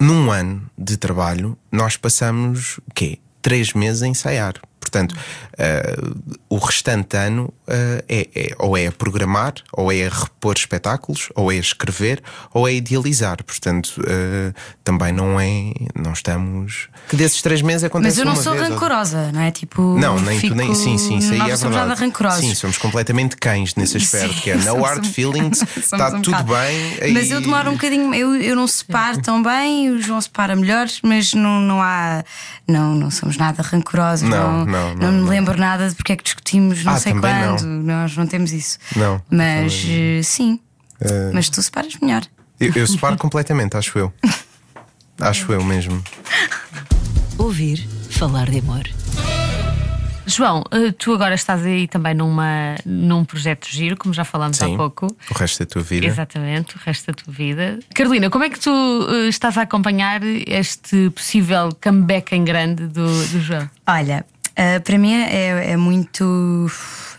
[0.00, 3.18] num ano de trabalho, nós passamos o quê?
[3.42, 4.54] Três meses a ensaiar.
[4.80, 5.14] Portanto,
[5.58, 5.94] eh,
[6.48, 11.28] o restante ano eh, é, é- ou é a programar, ou é a repor espetáculos,
[11.36, 13.44] ou é a escrever, ou é a idealizar.
[13.44, 15.72] Portanto, eh, também não é.
[15.94, 16.88] Não estamos.
[17.08, 19.50] Que desses três meses acontece Mas eu não uma sou vez, ou- rancorosa, não é?
[19.50, 19.98] Tipo.
[19.98, 20.54] não, nem fico...
[20.54, 20.74] tu, nem.
[20.74, 21.88] Sim, sim, isso aí é não somos verdade.
[21.88, 22.40] nada rancorosos.
[22.40, 26.22] Sim, somos completamente cães nesse aspecto, Sim, que é no hard um- feelings, está um
[26.22, 26.54] tudo bocado.
[26.54, 27.12] bem.
[27.12, 30.56] Mas e- eu demoro um bocadinho, eu, eu não separo tão bem, o João separa
[30.56, 32.24] melhor, mas não, não há.
[32.66, 34.28] Não, não somos nada rancorosos.
[34.28, 35.28] Não, Não, não, não, me não.
[35.28, 37.64] lembro nada de porque é que discutimos, não Ah, sei quando.
[37.66, 38.78] Nós não temos isso.
[38.96, 40.60] Não, Mas eh, sim.
[41.00, 42.22] Eh, Mas tu separas melhor.
[42.58, 44.12] Eu, eu separo completamente, acho eu.
[45.20, 46.02] Acho eu mesmo.
[47.36, 48.84] Ouvir falar de amor.
[50.26, 54.74] João, eh, tu agora estás aí também numa, num projeto giro, como já falámos Sim.
[54.74, 55.14] há pouco.
[55.30, 56.06] O resto da tua vida.
[56.06, 57.80] Exatamente, o resto da tua vida.
[57.94, 58.70] Carolina, como é que tu
[59.28, 63.68] estás a acompanhar este possível comeback em grande do, do João?
[63.86, 64.24] Olha,
[64.60, 66.66] eh, para mim é, é muito.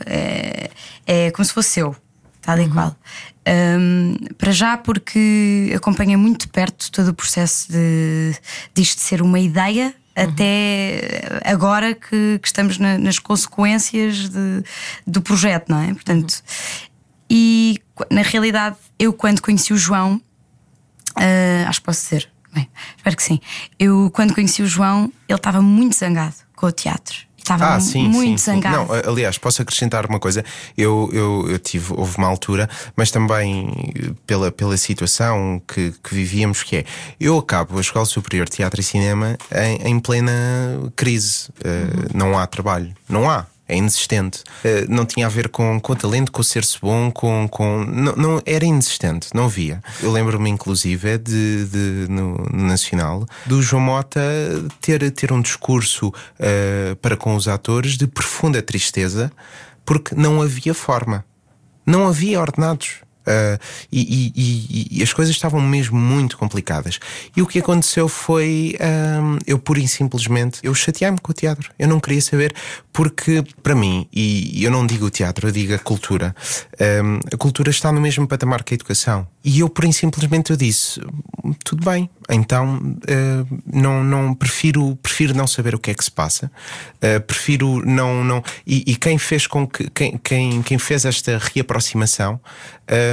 [0.06, 0.70] É,
[1.06, 1.96] é como se fosse eu.
[2.42, 2.96] tal e qual.
[3.48, 8.36] Um, para já, porque acompanha muito perto todo o processo de
[8.76, 9.94] disto de ser uma ideia.
[10.16, 14.64] Até agora que, que estamos na- nas consequências de-
[15.08, 15.94] do projeto, não é?
[15.94, 16.44] Portanto,
[17.30, 20.22] e qu- na realidade, eu quando conheci o João,
[21.16, 23.40] ah, acho que posso dizer, bem, espero que sim.
[23.80, 27.16] Eu quando conheci o João, ele estava muito zangado com o teatro.
[27.42, 28.88] Estava Ah, sim, muito sim, zangado.
[28.88, 30.46] Não, aliás, posso acrescentar uma coisa.
[30.78, 36.62] Eu, eu, eu tive, houve uma altura, mas também pela, pela situação que, que vivíamos,
[36.64, 36.86] que é
[37.20, 40.32] eu acabo a Escola Superior de Teatro e Cinema em, em plena
[40.96, 41.50] crise.
[41.64, 42.94] Eh, não há trabalho.
[43.10, 43.46] Não há.
[43.72, 44.44] É inexistente.
[44.66, 47.48] Eh, não tinha a ver com, com o talento, com o ser-se bom, com.
[47.48, 49.82] com não, não- era inexistente, não havia.
[50.04, 54.22] Eu lembro-me, inclusive, de, de- no, no Nacional, do João Mota
[54.82, 59.32] ter, ter um discurso eh, para com os atores de profunda tristeza,
[59.86, 61.24] porque não havia forma.
[61.86, 62.96] Não havia ordenados.
[63.32, 63.58] Ah,
[63.92, 67.00] e, e- e- as coisas estavam mesmo muito complicadas.
[67.36, 71.72] E o que aconteceu foi ahm, eu pura e simplesmente eu chateei-me com o teatro.
[71.80, 72.54] Eu não queria saber,
[72.92, 76.36] porque para mim, e eu não digo o teatro, eu digo a cultura,
[76.80, 79.26] ahm, a cultura está no mesmo patamar que a educação.
[79.44, 81.02] E eu pura e simplesmente eu disse:
[81.64, 86.12] tudo bem, então ah, não, não prefiro, prefiro não saber o que é que se
[86.12, 86.52] passa,
[87.02, 88.24] ah, prefiro não.
[88.24, 92.40] não e, e quem fez com que quem, quem, quem fez esta reaproximação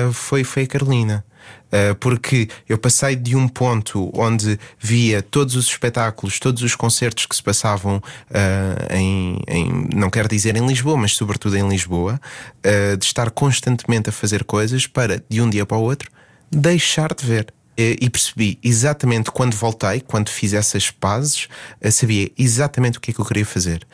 [0.08, 1.24] ah, foi, foi a Carolina.
[1.68, 7.24] Uh, porque eu passei de um ponto onde via todos os espetáculos, todos os concertos
[7.26, 12.20] que se passavam uh, em, em- não quero dizer em Lisboa, mas sobretudo em Lisboa,
[12.58, 16.10] uh, de estar constantemente a fazer coisas para, de um dia para o outro,
[16.50, 17.52] deixar de ver.
[17.80, 21.46] E percebi exatamente quando voltei, quando fiz essas pazes,
[21.92, 23.86] sabia exatamente o que é que eu queria fazer.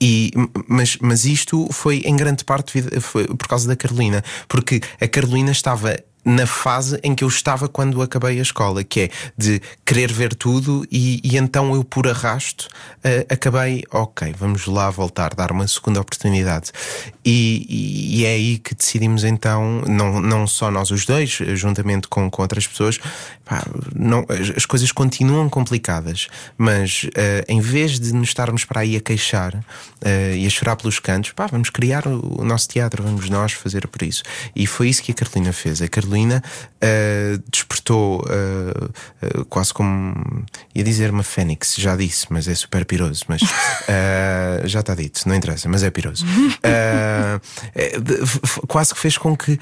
[0.00, 0.30] E,
[0.68, 2.82] mas, mas isto foi em grande parte
[3.38, 8.00] por causa da Carolina, porque a Carolina estava na fase em que eu estava quando
[8.00, 12.68] acabei a escola, que é de querer ver tudo, e, e então eu, por arrasto,
[13.02, 16.70] eh, acabei, ok, vamos lá voltar, dar uma segunda oportunidade.
[17.24, 21.56] E, e- e é aí que decidimos então, não, não só nós os dois, eh,
[21.56, 23.00] juntamente com, com outras pessoas,
[23.52, 23.62] pá,
[23.94, 28.96] não, as, as coisas continuam complicadas, mas eh, em vez de nos estarmos para aí
[28.96, 29.62] a queixar
[30.00, 33.52] eh, e a chorar pelos cantos, pá, vamos criar o, o nosso teatro, vamos nós
[33.52, 34.22] fazer por isso.
[34.56, 35.82] E foi isso que a Carolina fez.
[35.82, 36.42] A Carolina
[36.80, 38.24] eh, despertou
[39.48, 43.42] quase como ia dizer uma fênix, já disse, mas é super piroso, mas
[44.64, 46.24] já está dito, não interessa, mas é piroso.
[48.66, 49.58] Quase que fez com que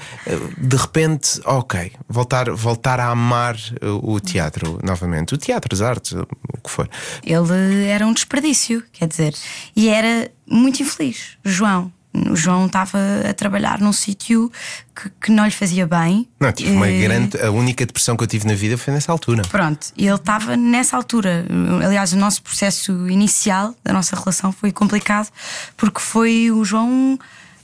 [0.57, 6.25] de repente, ok, voltar, voltar a amar o teatro novamente, o teatro, as artes, o
[6.63, 6.89] que for.
[7.23, 9.33] Ele era um desperdício, quer dizer,
[9.75, 11.37] e era muito infeliz.
[11.43, 11.91] João.
[12.13, 12.97] O João estava
[13.29, 14.51] a trabalhar num sítio
[14.93, 16.27] que, que não lhe fazia bem.
[16.41, 17.37] Não, tive uma Eh, grande.
[17.41, 19.43] A única depressão que eu tive na vida foi nessa altura.
[19.43, 21.45] Pronto, e ele estava nessa altura.
[21.85, 25.29] Aliás, o nosso processo inicial da nossa relação foi complicado
[25.77, 27.17] porque foi o João.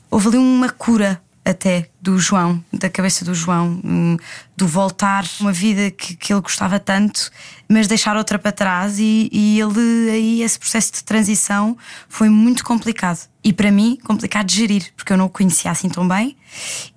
[0.09, 4.17] Houve ali uma cura até do João, da cabeça do João, hum,
[4.55, 7.31] do voltar uma vida que, que ele gostava tanto,
[7.69, 8.99] mas deixar outra para trás.
[8.99, 11.77] E, e ele aí, esse processo de transição
[12.09, 13.27] foi muito complicado.
[13.43, 16.35] E para mim, complicado de gerir, porque eu não o conhecia assim tão bem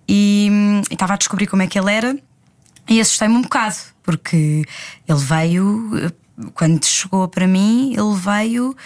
[0.09, 2.19] e hum, e estava a descobrir como é que ele era.
[2.89, 4.65] E assustei-me um bocado, porque
[5.07, 6.13] ele veio, eh,
[6.55, 8.77] quando chegou para mim, ele veio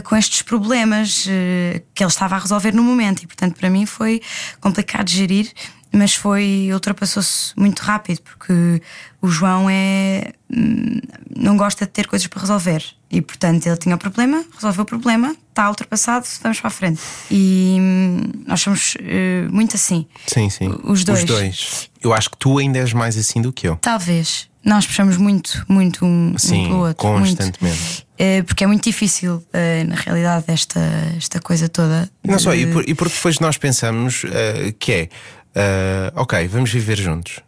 [0.00, 3.22] com estes problemas eh, que ele estava a resolver no momento.
[3.22, 4.22] E portanto, para mim foi
[4.60, 5.52] complicado de gerir,
[5.92, 8.80] mas foi ultrapassou-se muito rápido, porque
[9.20, 10.32] o João é.
[10.50, 11.00] hum,
[11.36, 12.82] não gosta de ter coisas para resolver.
[13.10, 17.00] E portanto, ele tinha o problema, resolveu o problema, está ultrapassado, vamos para a frente.
[17.30, 20.06] E hum, nós somos eh, muito assim.
[20.26, 20.74] Sim, sim.
[20.82, 21.20] Os dois.
[21.20, 21.90] Os dois.
[22.00, 23.76] Eu acho que tu ainda és mais assim do que eu.
[23.76, 24.50] Talvez.
[24.64, 26.94] Nós puxamos muito, muito um, um Sim, pelo outro.
[26.96, 27.60] constantemente.
[27.60, 28.06] Muito.
[28.18, 30.80] Eh, porque é muito difícil, eh, na realidade, esta,
[31.16, 32.08] esta coisa toda.
[32.24, 35.08] Não só, e, por- e porque depois nós pensamos eh, que é
[35.54, 37.40] eh, ok, vamos viver juntos.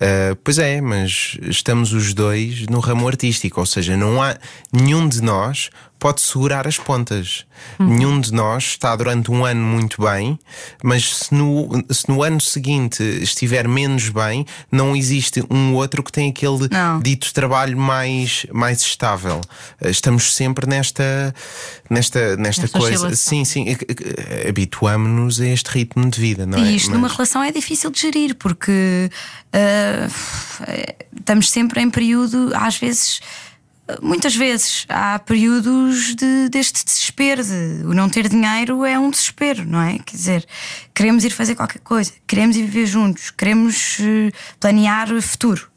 [0.00, 4.36] Eh, pois é, mas estamos os dois no ramo artístico, ou seja, não há
[4.72, 7.46] nenhum de nós pode segurar as pontas.
[7.78, 10.38] Nenhum de nós está durante um ano muito bem,
[10.82, 16.12] mas se no, se no ano seguinte estiver menos bem, não existe um outro que
[16.12, 17.00] tem aquele Não.
[17.00, 19.40] dito trabalho mais, mais estável.
[19.80, 21.34] Eh, Estamos sempre nesta,
[21.88, 23.14] nesta, nesta, coisa.
[23.16, 23.64] Sim, sim.
[24.46, 26.62] Habituamos-nos a este ritmo de vida, não é?
[26.70, 29.08] E isto numa Mas- relação é difícil de gerir, porque
[30.66, 33.20] eh, estamos sempre em período, às vezes.
[34.00, 37.42] muitas vezes há períodos de, deste desespero.
[37.44, 39.98] De, o não ter dinheiro é um desespero, não é?
[39.98, 40.46] Quer dizer,
[40.94, 45.70] queremos ir fazer qualquer coisa, queremos ir viver juntos, queremos uh, planear o futuro.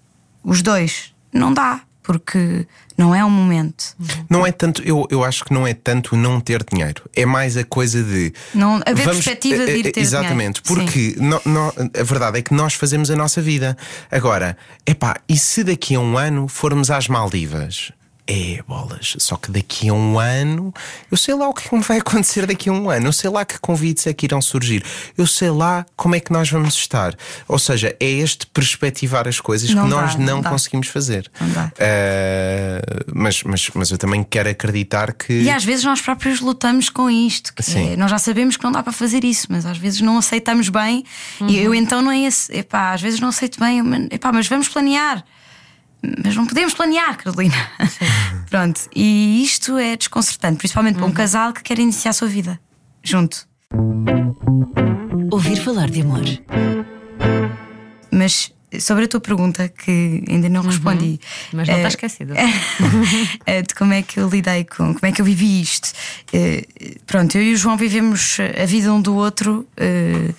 [0.43, 1.13] Os dois.
[1.33, 2.65] Não dá, porque
[2.97, 3.93] não é o momento.
[4.29, 7.57] Não é tanto, eu, eu acho que não é tanto não ter dinheiro, é mais
[7.57, 8.33] a coisa de.
[8.55, 10.85] Não haver perspectiva de ir ter Exatamente, dinheiro.
[10.85, 13.75] porque no, no, a verdade é que nós fazemos a nossa vida.
[14.09, 17.91] Agora, epá, e se daqui a um ano formos às Maldivas?
[18.29, 19.15] É, bolas.
[19.19, 20.73] Só que daqui a um ano,
[21.09, 23.07] eu sei lá o que vai acontecer daqui a um ano.
[23.07, 24.83] Eu sei lá que convites é que irão surgir.
[25.17, 27.15] Eu sei lá como é que nós vamos estar.
[27.47, 31.31] Ou seja, é este perspectivar as coisas Não que dá, nós não não, conseguimos fazer.
[31.39, 31.65] Não dá.
[31.67, 35.31] Uh, mas, mas, mas eu também quero acreditar que.
[35.31, 37.53] E às vezes nós próprios lutamos com isto.
[37.61, 37.93] Sim.
[37.93, 40.67] é, nós já sabemos que não dá para fazer isso, mas às vezes não aceitamos
[40.67, 41.05] bem.
[41.47, 42.53] E eu então não é esse.
[42.53, 45.23] Epá, às vezes não aceito bem, epá, mas vamos planear.
[46.23, 47.55] Mas não podemos planear, Carolina.
[48.49, 48.81] Pronto.
[48.95, 52.59] E isto é desconcertante, principalmente para um casal que quer iniciar a sua vida
[53.03, 53.47] junto.
[55.31, 56.23] Ouvir falar de amor.
[58.11, 61.19] Mas sobre a tua pergunta, que ainda não respondi.
[61.53, 62.33] Mas não eh, está esquecido.
[63.45, 65.91] eh, de como é que eu lidei com, como é que eu vivi isto.
[66.33, 66.65] Eh,
[67.05, 69.67] Pronto, eu e o João vivemos a vida um do outro.
[69.77, 70.33] eh,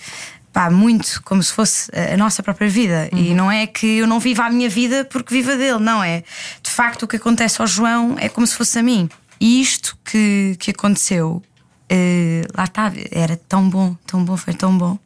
[0.58, 3.08] Pá, muito como se fosse a nossa própria vida.
[3.12, 6.24] E não é que eu não viva a minha vida porque viva dele, não é.
[6.60, 9.08] De facto, o que acontece ao João é como se fosse a mim.
[9.40, 11.40] E isto que, que aconteceu,
[11.88, 14.98] eh, lá está, era tão bom, tão bom, foi tão bom.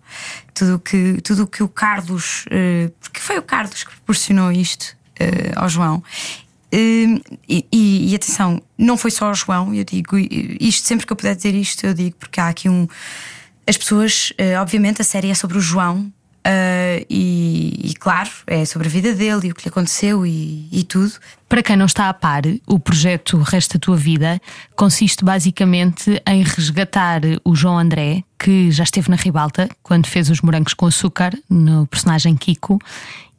[0.54, 5.52] Tudo que, tudo que o Carlos, eh, porque foi o Carlos que proporcionou isto eh,
[5.54, 6.02] ao João.
[6.72, 11.16] E, e- e atenção, não foi só ao João, eu digo isto sempre que eu
[11.18, 12.88] puder dizer isto, eu digo, porque há aqui um.
[13.66, 16.12] As pessoas, eh, obviamente, a série é sobre o João.
[16.44, 20.68] eh, e, e, claro, é sobre a vida dele e o que lhe aconteceu e,
[20.72, 21.12] e tudo.
[21.48, 24.40] Para quem não está a par, o projeto Resta a Tua Vida
[24.74, 30.40] consiste basicamente em resgatar o João André, que já esteve na Ribalta quando fez os
[30.40, 32.80] morangos com açúcar, no personagem Kiko,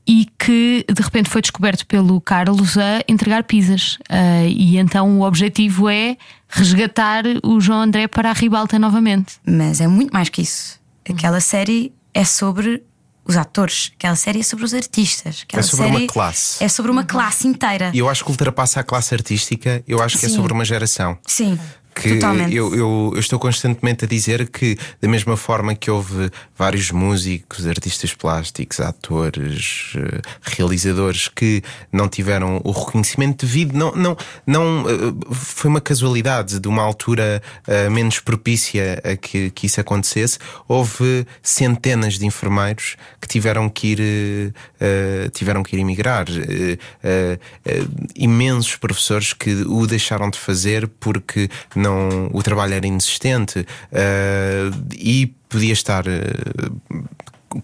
[0.08, 3.98] e que de repente foi descoberto pelo Carlos a entregar pizzas.
[4.10, 6.18] Ah, e então o objetivo é
[6.50, 9.36] resgatar o João André para a Ribalta novamente.
[9.46, 10.80] Mas é muito mais que isso.
[11.10, 12.84] Aquela série é sobre
[13.26, 15.44] os atores, aquela série é sobre os artistas.
[15.44, 16.64] Aquela É sobre uma série classe.
[16.64, 17.92] É sobre uma classe inteira.
[17.94, 20.36] E eu acho que ultrapassa a classe artística, eu acho que é Sim.
[20.36, 21.18] sobre uma geração.
[21.26, 21.58] Sim,
[21.96, 22.20] Que
[22.52, 27.68] eu, eu, eu estou constantemente a dizer que, da mesma forma que houve vários músicos,
[27.68, 35.34] artistas plásticos, atores, eh, realizadores que não tiveram o reconhecimento devido, não, não, não eh,
[35.34, 40.40] foi uma casualidade de uma altura eh, menos propícia a que, que isso acontecesse.
[40.68, 44.54] Houve centenas de enfermeiros que tiveram que ir,
[45.32, 46.26] tiveram que ir emigrar,
[48.16, 51.50] imensos professores que o deixaram de fazer porque
[51.84, 56.06] não, o trabalho era inexistente eh, e podia estar.
[56.08, 56.72] eh,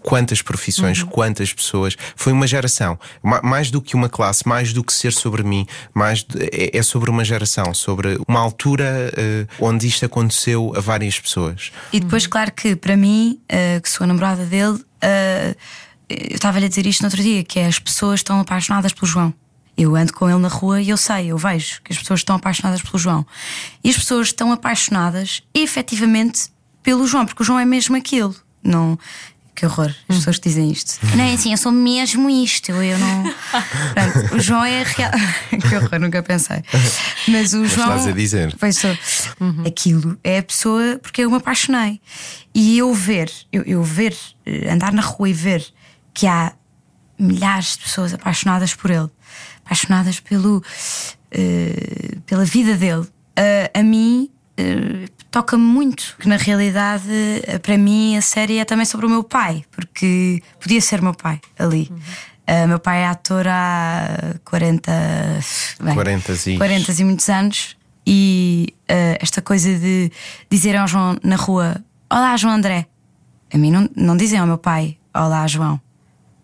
[0.04, 1.96] Quantas profissões, quantas pessoas.
[2.14, 2.96] Foi uma geração.
[3.20, 6.78] Ma- Mais do que uma classe, mais do que ser sobre mim, mais de- é,
[6.78, 11.72] é sobre uma geração, sobre uma altura eh, onde isto aconteceu a várias pessoas.
[11.92, 15.56] E depois, claro que para mim, eh, que sou a namorada dele, eh,
[16.08, 19.08] eu estava-lhe a dizer isto no outro dia: que é as pessoas estão apaixonadas pelo
[19.08, 19.34] João.
[19.76, 22.36] Eu ando com ele na rua e eu sei, eu vejo que as pessoas estão
[22.36, 23.26] apaixonadas pelo João.
[23.82, 26.50] E as pessoas estão apaixonadas efetivamente
[26.82, 28.34] pelo João, porque o João é mesmo aquilo.
[28.62, 28.98] Não.
[29.54, 30.98] Que horror, as pessoas que dizem isto.
[31.14, 32.72] Não é assim, eu sou mesmo isto.
[32.72, 33.24] Eu não.
[33.92, 35.10] Pronto, o João é real.
[35.50, 36.62] que horror, nunca pensei.
[37.28, 37.88] Mas o João.
[37.88, 38.56] estás a dizer.
[38.58, 38.96] Pois sou.
[39.66, 42.00] Aquilo é a pessoa porque eu me apaixonei.
[42.54, 45.62] E eu ver, eu, eu ver, eh, andar na rua e ver
[46.14, 46.54] que há
[47.18, 49.10] milhares de pessoas apaixonadas por ele,
[49.74, 50.62] apaixonadas pelo,
[51.30, 53.06] eh, pela vida dele,
[53.36, 56.16] eh, a mim eh, toca-me muito.
[56.18, 57.04] Que na realidade,
[57.46, 61.14] eh, para mim, a série é também sobre o meu pai, porque podia ser meu
[61.14, 61.90] pai ali.
[62.46, 64.92] Eh, meu pai é ator há 40,
[65.80, 67.76] bem, 40 e- 40 e muitos anos.
[68.04, 70.10] E eh, esta coisa de
[70.50, 71.76] dizer ao João na rua:
[72.10, 72.86] Olá, João André.
[73.52, 75.80] A mim não, não dizem ao meu pai: Olá, João.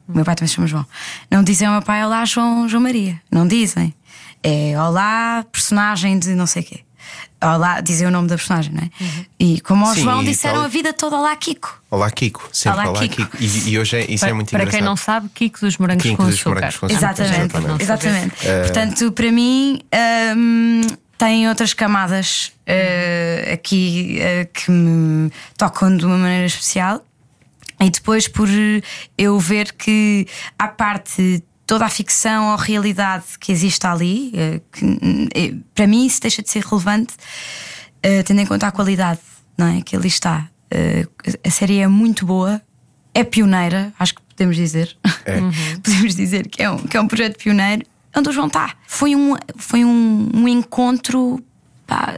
[0.09, 0.87] O meu pai também se chama João.
[1.31, 3.21] Não dizem ao meu pai: Olá, João, João Maria.
[3.31, 3.95] Não dizem.
[4.43, 6.81] É Olá, personagem de não sei o quê.
[7.43, 8.91] Olá, dizem o nome da personagem, não é?
[9.39, 11.81] E como ao Sim, João disseram tal- a vida toda: Olá, Kiko.
[11.91, 12.49] Olá, Kiko.
[12.53, 13.17] Sempre Olá, Olá, Kiko.
[13.17, 13.37] Kiko.
[13.41, 14.79] E, e hoje é, isso para é muito para engraçado.
[14.79, 16.51] quem não sabe, Kiko dos morangos Kiko com dos açúcar.
[16.55, 16.99] morangos com açúcar.
[16.99, 17.81] Exatamente, Exatamente.
[17.81, 17.83] É.
[17.83, 18.37] exatamente.
[18.73, 19.81] Portanto, para mim,
[20.37, 20.81] hum,
[21.19, 27.05] tem outras camadas uh, aqui uh, que me tocam de uma maneira especial.
[27.81, 28.49] E depois, por
[29.19, 30.27] eu ver que,
[30.59, 36.07] à parte toda a ficção ou realidade que existe ali, eh, que, eh, para mim
[36.07, 37.15] isso deixa de ser relevante,
[38.03, 39.21] eh, tendo em conta a qualidade
[39.59, 40.49] não é, que ali está.
[40.71, 41.07] Eh,
[41.45, 42.61] a série é muito boa,
[43.15, 44.97] é pioneira, acho que podemos dizer.
[45.83, 47.85] podemos dizer que é, um, que é um projeto pioneiro
[48.15, 48.75] onde o João está.
[48.87, 51.43] Foi um, foi um, um encontro.
[51.87, 52.17] pá,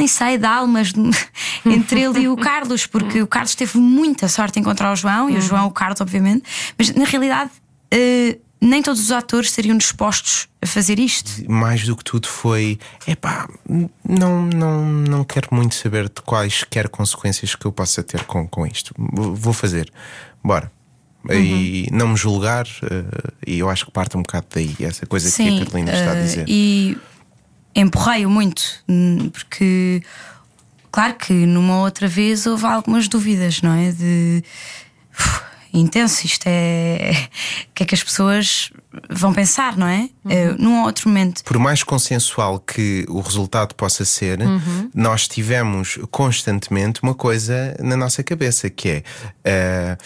[0.00, 0.92] nem sei, de almas
[1.64, 5.28] entre ele e o Carlos, porque o Carlos teve muita sorte em encontrar o João,
[5.28, 6.44] e o João, o Carlos, obviamente,
[6.78, 7.50] mas na realidade
[7.90, 11.30] eh, nem todos os atores estariam dispostos a fazer isto.
[11.50, 13.46] mais do que tudo foi epá,
[14.02, 18.66] não, não, não quero muito saber de quaisquer consequências que eu possa ter com, com
[18.66, 18.94] isto.
[18.96, 19.92] Vou fazer,
[20.42, 20.72] bora.
[21.30, 25.30] E não me julgar, eh, e eu acho que parte um bocado daí, essa coisa
[25.30, 26.44] que a Carolina está a eh, dizer.
[26.48, 26.96] E
[27.74, 28.62] empurrei-o muito,
[29.32, 30.02] porque,
[30.90, 33.92] claro que numa outra vez houve algumas dúvidas, não é?
[33.92, 34.42] De
[35.18, 37.12] uf, intenso, isto é.
[37.70, 38.70] O que é que as pessoas
[39.08, 40.10] vão pensar, não é?
[40.24, 40.30] Uhum.
[40.30, 41.42] Eh, num outro momento.
[41.44, 44.38] Por mais consensual que o resultado possa ser,
[44.94, 49.02] nós tivemos constantemente uma coisa na nossa cabeça que é.
[49.44, 49.96] eh,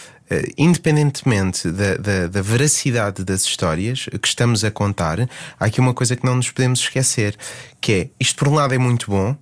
[0.57, 5.19] independentemente da, da, da veracidade das histórias que estamos a contar,
[5.59, 7.35] há aqui uma coisa que não nos podemos esquecer:
[7.79, 9.35] que é isto, por um lado, é muito bom,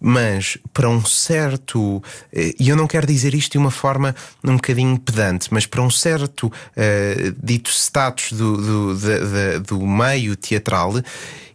[0.00, 2.02] mas para um certo.
[2.32, 5.82] eh, E eu não quero dizer isto de uma forma um bocadinho pedante, mas para
[5.82, 10.94] um certo eh, dito status do, do, da- do meio teatral,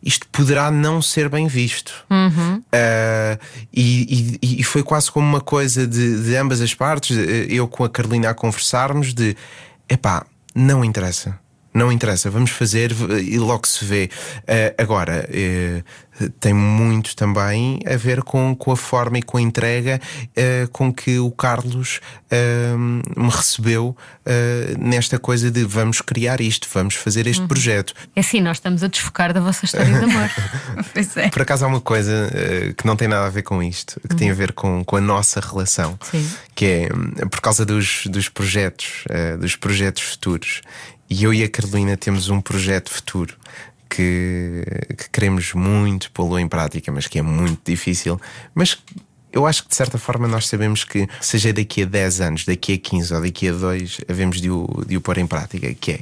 [0.05, 1.93] isto poderá não ser bem visto.
[2.73, 3.39] Eh,
[3.71, 7.67] e, e- e foi quase como uma coisa de, de ambas as partes, eh, eu
[7.67, 9.37] com a Carolina a conversarmos de
[9.87, 11.39] epá, não interessa.
[11.73, 14.09] Não interessa, vamos fazer e logo se vê.
[14.47, 15.27] Eh, agora,
[16.19, 19.99] eh, tem muito também a ver com, com a forma e com a entrega
[20.35, 23.95] eh, com que o Carlos eh, me recebeu
[24.79, 27.93] nesta coisa de vamos criar isto, vamos fazer este projeto.
[28.15, 30.29] É assim, nós estamos a desfocar da vossa história de amor.
[30.93, 31.29] Pois é.
[31.29, 32.31] Por acaso há uma coisa
[32.77, 35.01] que não tem nada a ver com isto, que tem a ver com, com a
[35.01, 36.25] nossa relação, Sim.
[36.55, 39.03] que é por causa dos, dos projetos,
[39.39, 40.61] dos projetos futuros.
[41.09, 43.35] E eu e a Carolina temos um projeto futuro
[43.89, 44.63] que,
[44.97, 48.19] que queremos muito pô-lo em prática, mas que é muito difícil.
[48.55, 48.77] Mas
[49.31, 52.73] eu acho que de certa forma nós sabemos que, seja daqui a 10 anos, daqui
[52.73, 55.93] a 15 ou daqui a 2, havemos de o, de o pôr em prática, que
[55.93, 55.99] é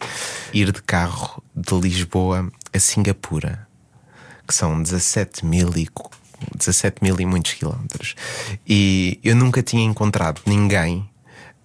[0.54, 3.68] ir de carro de Lisboa a Singapura
[4.52, 5.88] que são 17 mil e,
[6.56, 8.16] 17 mil e muitos quilómetros.
[8.68, 11.10] E eu nunca tinha encontrado ninguém,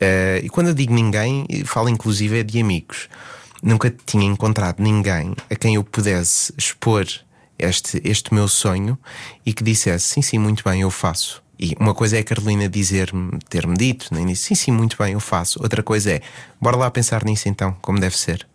[0.01, 3.09] eh, e quando eu digo ninguém, falo inclusive é de amigos.
[3.63, 7.07] Nunca tinha encontrado ninguém a quem eu pudesse expor
[7.59, 8.99] este, este meu sonho
[9.45, 11.43] e que dissesse: sim, sim, muito bem, eu faço.
[11.59, 15.15] E uma coisa é a Carolina dizer-me, ter-me dito no início, sim, sim, muito bem,
[15.15, 15.63] eu faço.
[15.63, 16.21] Outra coisa é,
[16.61, 18.47] bora lá pensar nisso então, como deve ser.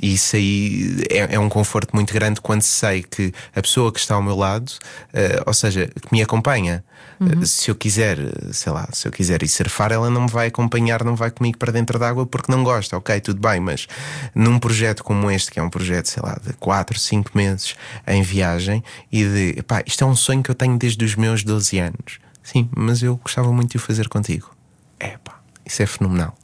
[0.00, 3.98] E isso aí é, é um conforto muito grande quando sei que a pessoa que
[3.98, 4.72] está ao meu lado,
[5.14, 6.84] ah, ou seja, que me acompanha,
[7.20, 8.18] ah, se eu quiser,
[8.52, 11.58] sei lá, se eu quiser ir surfar, ela não me vai acompanhar, não vai comigo
[11.58, 13.86] para dentro d'água porque não gosta, ok, tudo bem, mas
[14.34, 17.74] num projeto como este, que é um projeto, sei lá, de 4, 5 meses
[18.06, 21.42] em viagem e de, pá, isto é um sonho que eu tenho desde os meus
[21.42, 22.18] 12 anos.
[22.42, 24.50] Sim, mas eu gostava muito de o fazer contigo.
[24.98, 26.34] É pá, isso é fenomenal.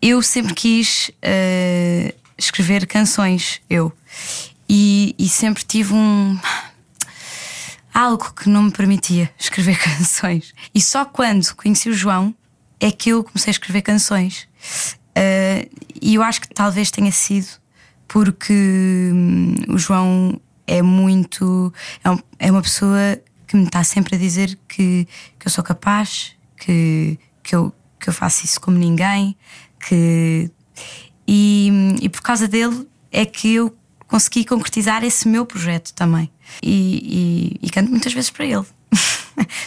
[0.00, 3.92] Eu sempre quis eh, escrever canções, eu.
[4.68, 6.38] E, e sempre tive um.
[7.92, 10.52] algo que não me permitia escrever canções.
[10.74, 12.34] E só quando conheci o João
[12.80, 14.46] é que eu comecei a escrever canções.
[15.14, 15.68] Eh,
[16.00, 17.48] e eu acho que talvez tenha sido
[18.06, 18.52] porque
[19.12, 21.72] hum, o João é muito.
[22.04, 25.06] É, um- é uma pessoa que me está sempre a dizer que,
[25.38, 29.36] que eu sou capaz, que, que, eu, que eu faço isso como ninguém,
[29.88, 30.50] que.
[31.28, 31.70] E,
[32.02, 36.30] e por causa dele é que eu consegui concretizar esse meu projeto também.
[36.62, 38.64] E, e- e canto muitas vezes para ele.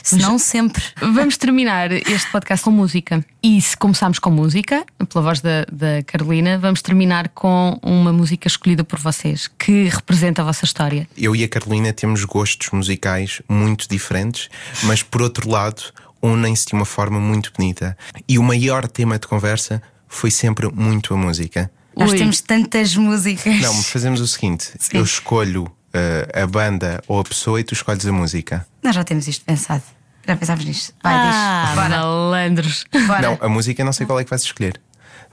[0.01, 0.81] Se não sempre.
[0.99, 3.23] Vamos terminar este podcast com música.
[3.43, 8.47] E se começarmos com música, pela voz da, da Carolina, vamos terminar com uma música
[8.47, 11.07] escolhida por vocês, que representa a vossa história.
[11.15, 14.49] eu e a Carolina temos gostos musicais muito diferentes,
[14.83, 15.83] mas por outro lado,
[16.21, 17.95] unem-se de uma forma muito bonita.
[18.27, 21.71] E o maior tema de conversa foi sempre muito a música.
[21.95, 22.17] Nós Ui.
[22.17, 23.61] temos tantas músicas.
[23.61, 24.97] Não, fazemos o seguinte: Sim.
[24.97, 28.65] eu escolho eh, a banda ou a pessoa e tu escolhes a música.
[28.83, 29.83] Nós já temos isto pensado.
[30.27, 30.93] Já pensámos nisto.
[31.01, 31.75] Vai, ah, diz.
[31.75, 31.89] Bora.
[31.89, 32.85] malandros.
[33.07, 33.21] Bora.
[33.21, 34.79] Não, a música eu não sei qual é que vais escolher.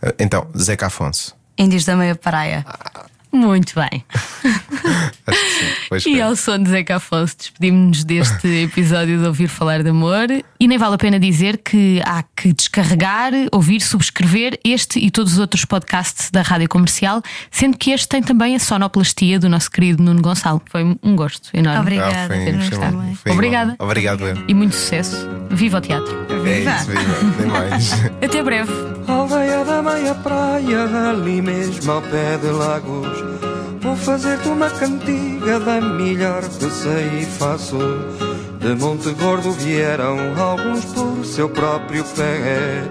[0.03, 1.35] Eh, Então, Zeca Afonso.
[1.59, 2.65] Índios da meia praia.
[3.37, 4.05] Muito bem.
[5.27, 5.67] Acho que sim.
[5.89, 6.23] Pois E bem.
[6.23, 10.27] ao som de Zeca Afonso, despedimos-nos deste episódio de Ouvir Falar de Amor.
[10.59, 15.35] E nem vale a pena dizer que há que descarregar, ouvir, subscrever este e todos
[15.35, 19.71] os outros podcasts da Rádio Comercial, sendo que este tem também a sonoplastia do nosso
[19.71, 20.63] querido Nuno Gonçalo.
[20.71, 21.81] Foi um gosto enorme.
[21.81, 22.17] Obrigada.
[22.25, 23.15] Ah, foi também.
[23.17, 23.77] Foi Obrigada.
[23.79, 24.45] Obrigado, eu.
[24.49, 25.29] E muito sucesso.
[25.51, 26.15] Viva o teatro.
[26.47, 28.17] É isso, viva.
[28.25, 28.73] Até breve.
[29.77, 33.25] Aldeia da meia praia, ali mesmo ao pé de Lagos.
[33.81, 37.79] Vou fazer-te uma cantiga da melhor que sei e faço.
[38.59, 42.85] De Monte Gordo vieram alguns por seu próprio pé.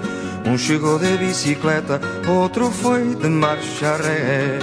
[0.46, 4.60] Um chegou de bicicleta, outro foi de marcha ré.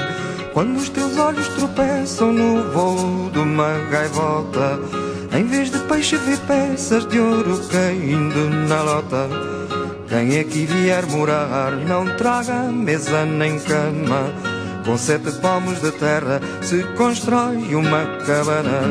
[0.52, 4.78] Quando os teus olhos tropeçam no voo de uma gaivota,
[5.36, 9.61] em vez de peixe vê peças de ouro caindo na lota.
[10.12, 14.30] Quem aqui vier morar não traga mesa nem cama.
[14.84, 18.82] Com sete palmos de terra se constrói uma cabana.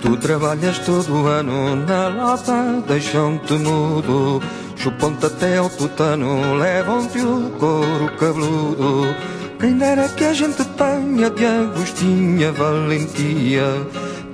[0.00, 4.40] Tu trabalhas todo ano na lata, deixam-te mudo.
[4.74, 9.33] Chupam-te até ao tutano, levam-te o couro cabeludo.
[9.64, 13.64] Quem dera que a gente tenha de Agostinha valentia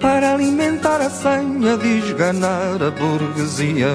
[0.01, 3.95] para alimentar a senha de esganar a burguesia.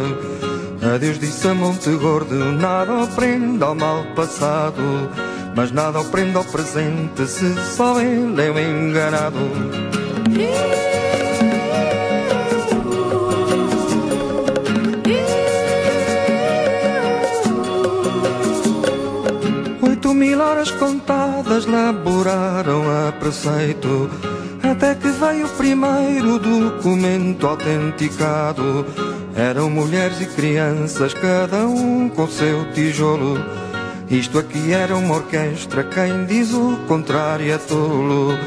[0.96, 5.12] Adeus disse a Monte Gordo, nada aprenda ao mal passado,
[5.54, 9.36] mas nada aprenda ao presente se só ele é o enganado.
[19.82, 20.72] Oito mil horas
[21.56, 24.10] contadas laboraram a preceito
[24.62, 28.86] Até que veio o primeiro documento autenticado.
[29.36, 33.38] Eram mulheres e crianças, cada um com seu tijolo.
[34.10, 38.38] Isto aqui era uma orquestra, quem diz o contrário é tolo.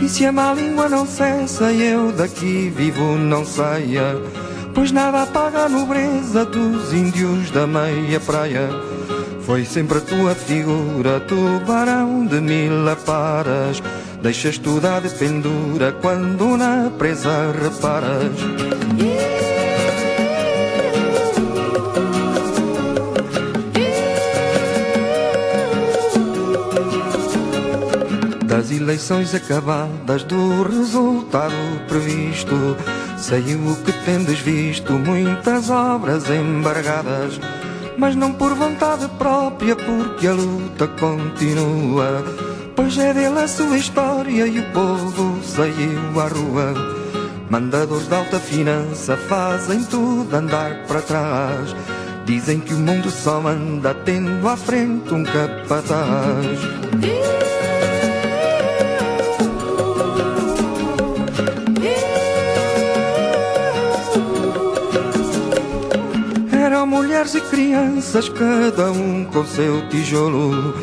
[0.00, 4.16] E se a má língua não cessa eu daqui vivo não saia.
[4.74, 8.93] Pois nada apaga a nobreza dos índios da meia praia
[9.44, 13.82] foi sempre a tua figura, tubarão de mil aparas.
[14.22, 18.32] Deixas tudo à de pendura quando na presa reparas.
[28.46, 31.54] Das eleições acabadas, do resultado
[31.86, 32.76] previsto,
[33.18, 37.38] saiu o que tendes visto, muitas obras embargadas
[37.96, 42.24] mas não por vontade própria, porque a luta continua.
[42.74, 46.74] Pois é dele a sua história e o povo saiu à rua.
[47.48, 51.74] Mandadores de alta finança fazem tudo andar para trás.
[52.24, 56.58] Dizem que o mundo só anda tendo à frente um capataz.
[67.14, 70.74] Mulheres e crianças, cada um com seu tijolo.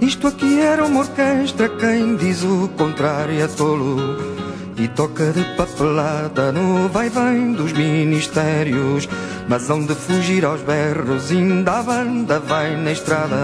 [0.00, 4.18] Isto aqui era uma orquestra, quem diz o contrário é tolo.
[4.76, 9.08] E toca de papelada no vai-vem dos ministérios.
[9.48, 13.36] Mas onde fugir aos berros, ainda a banda vai na estrada.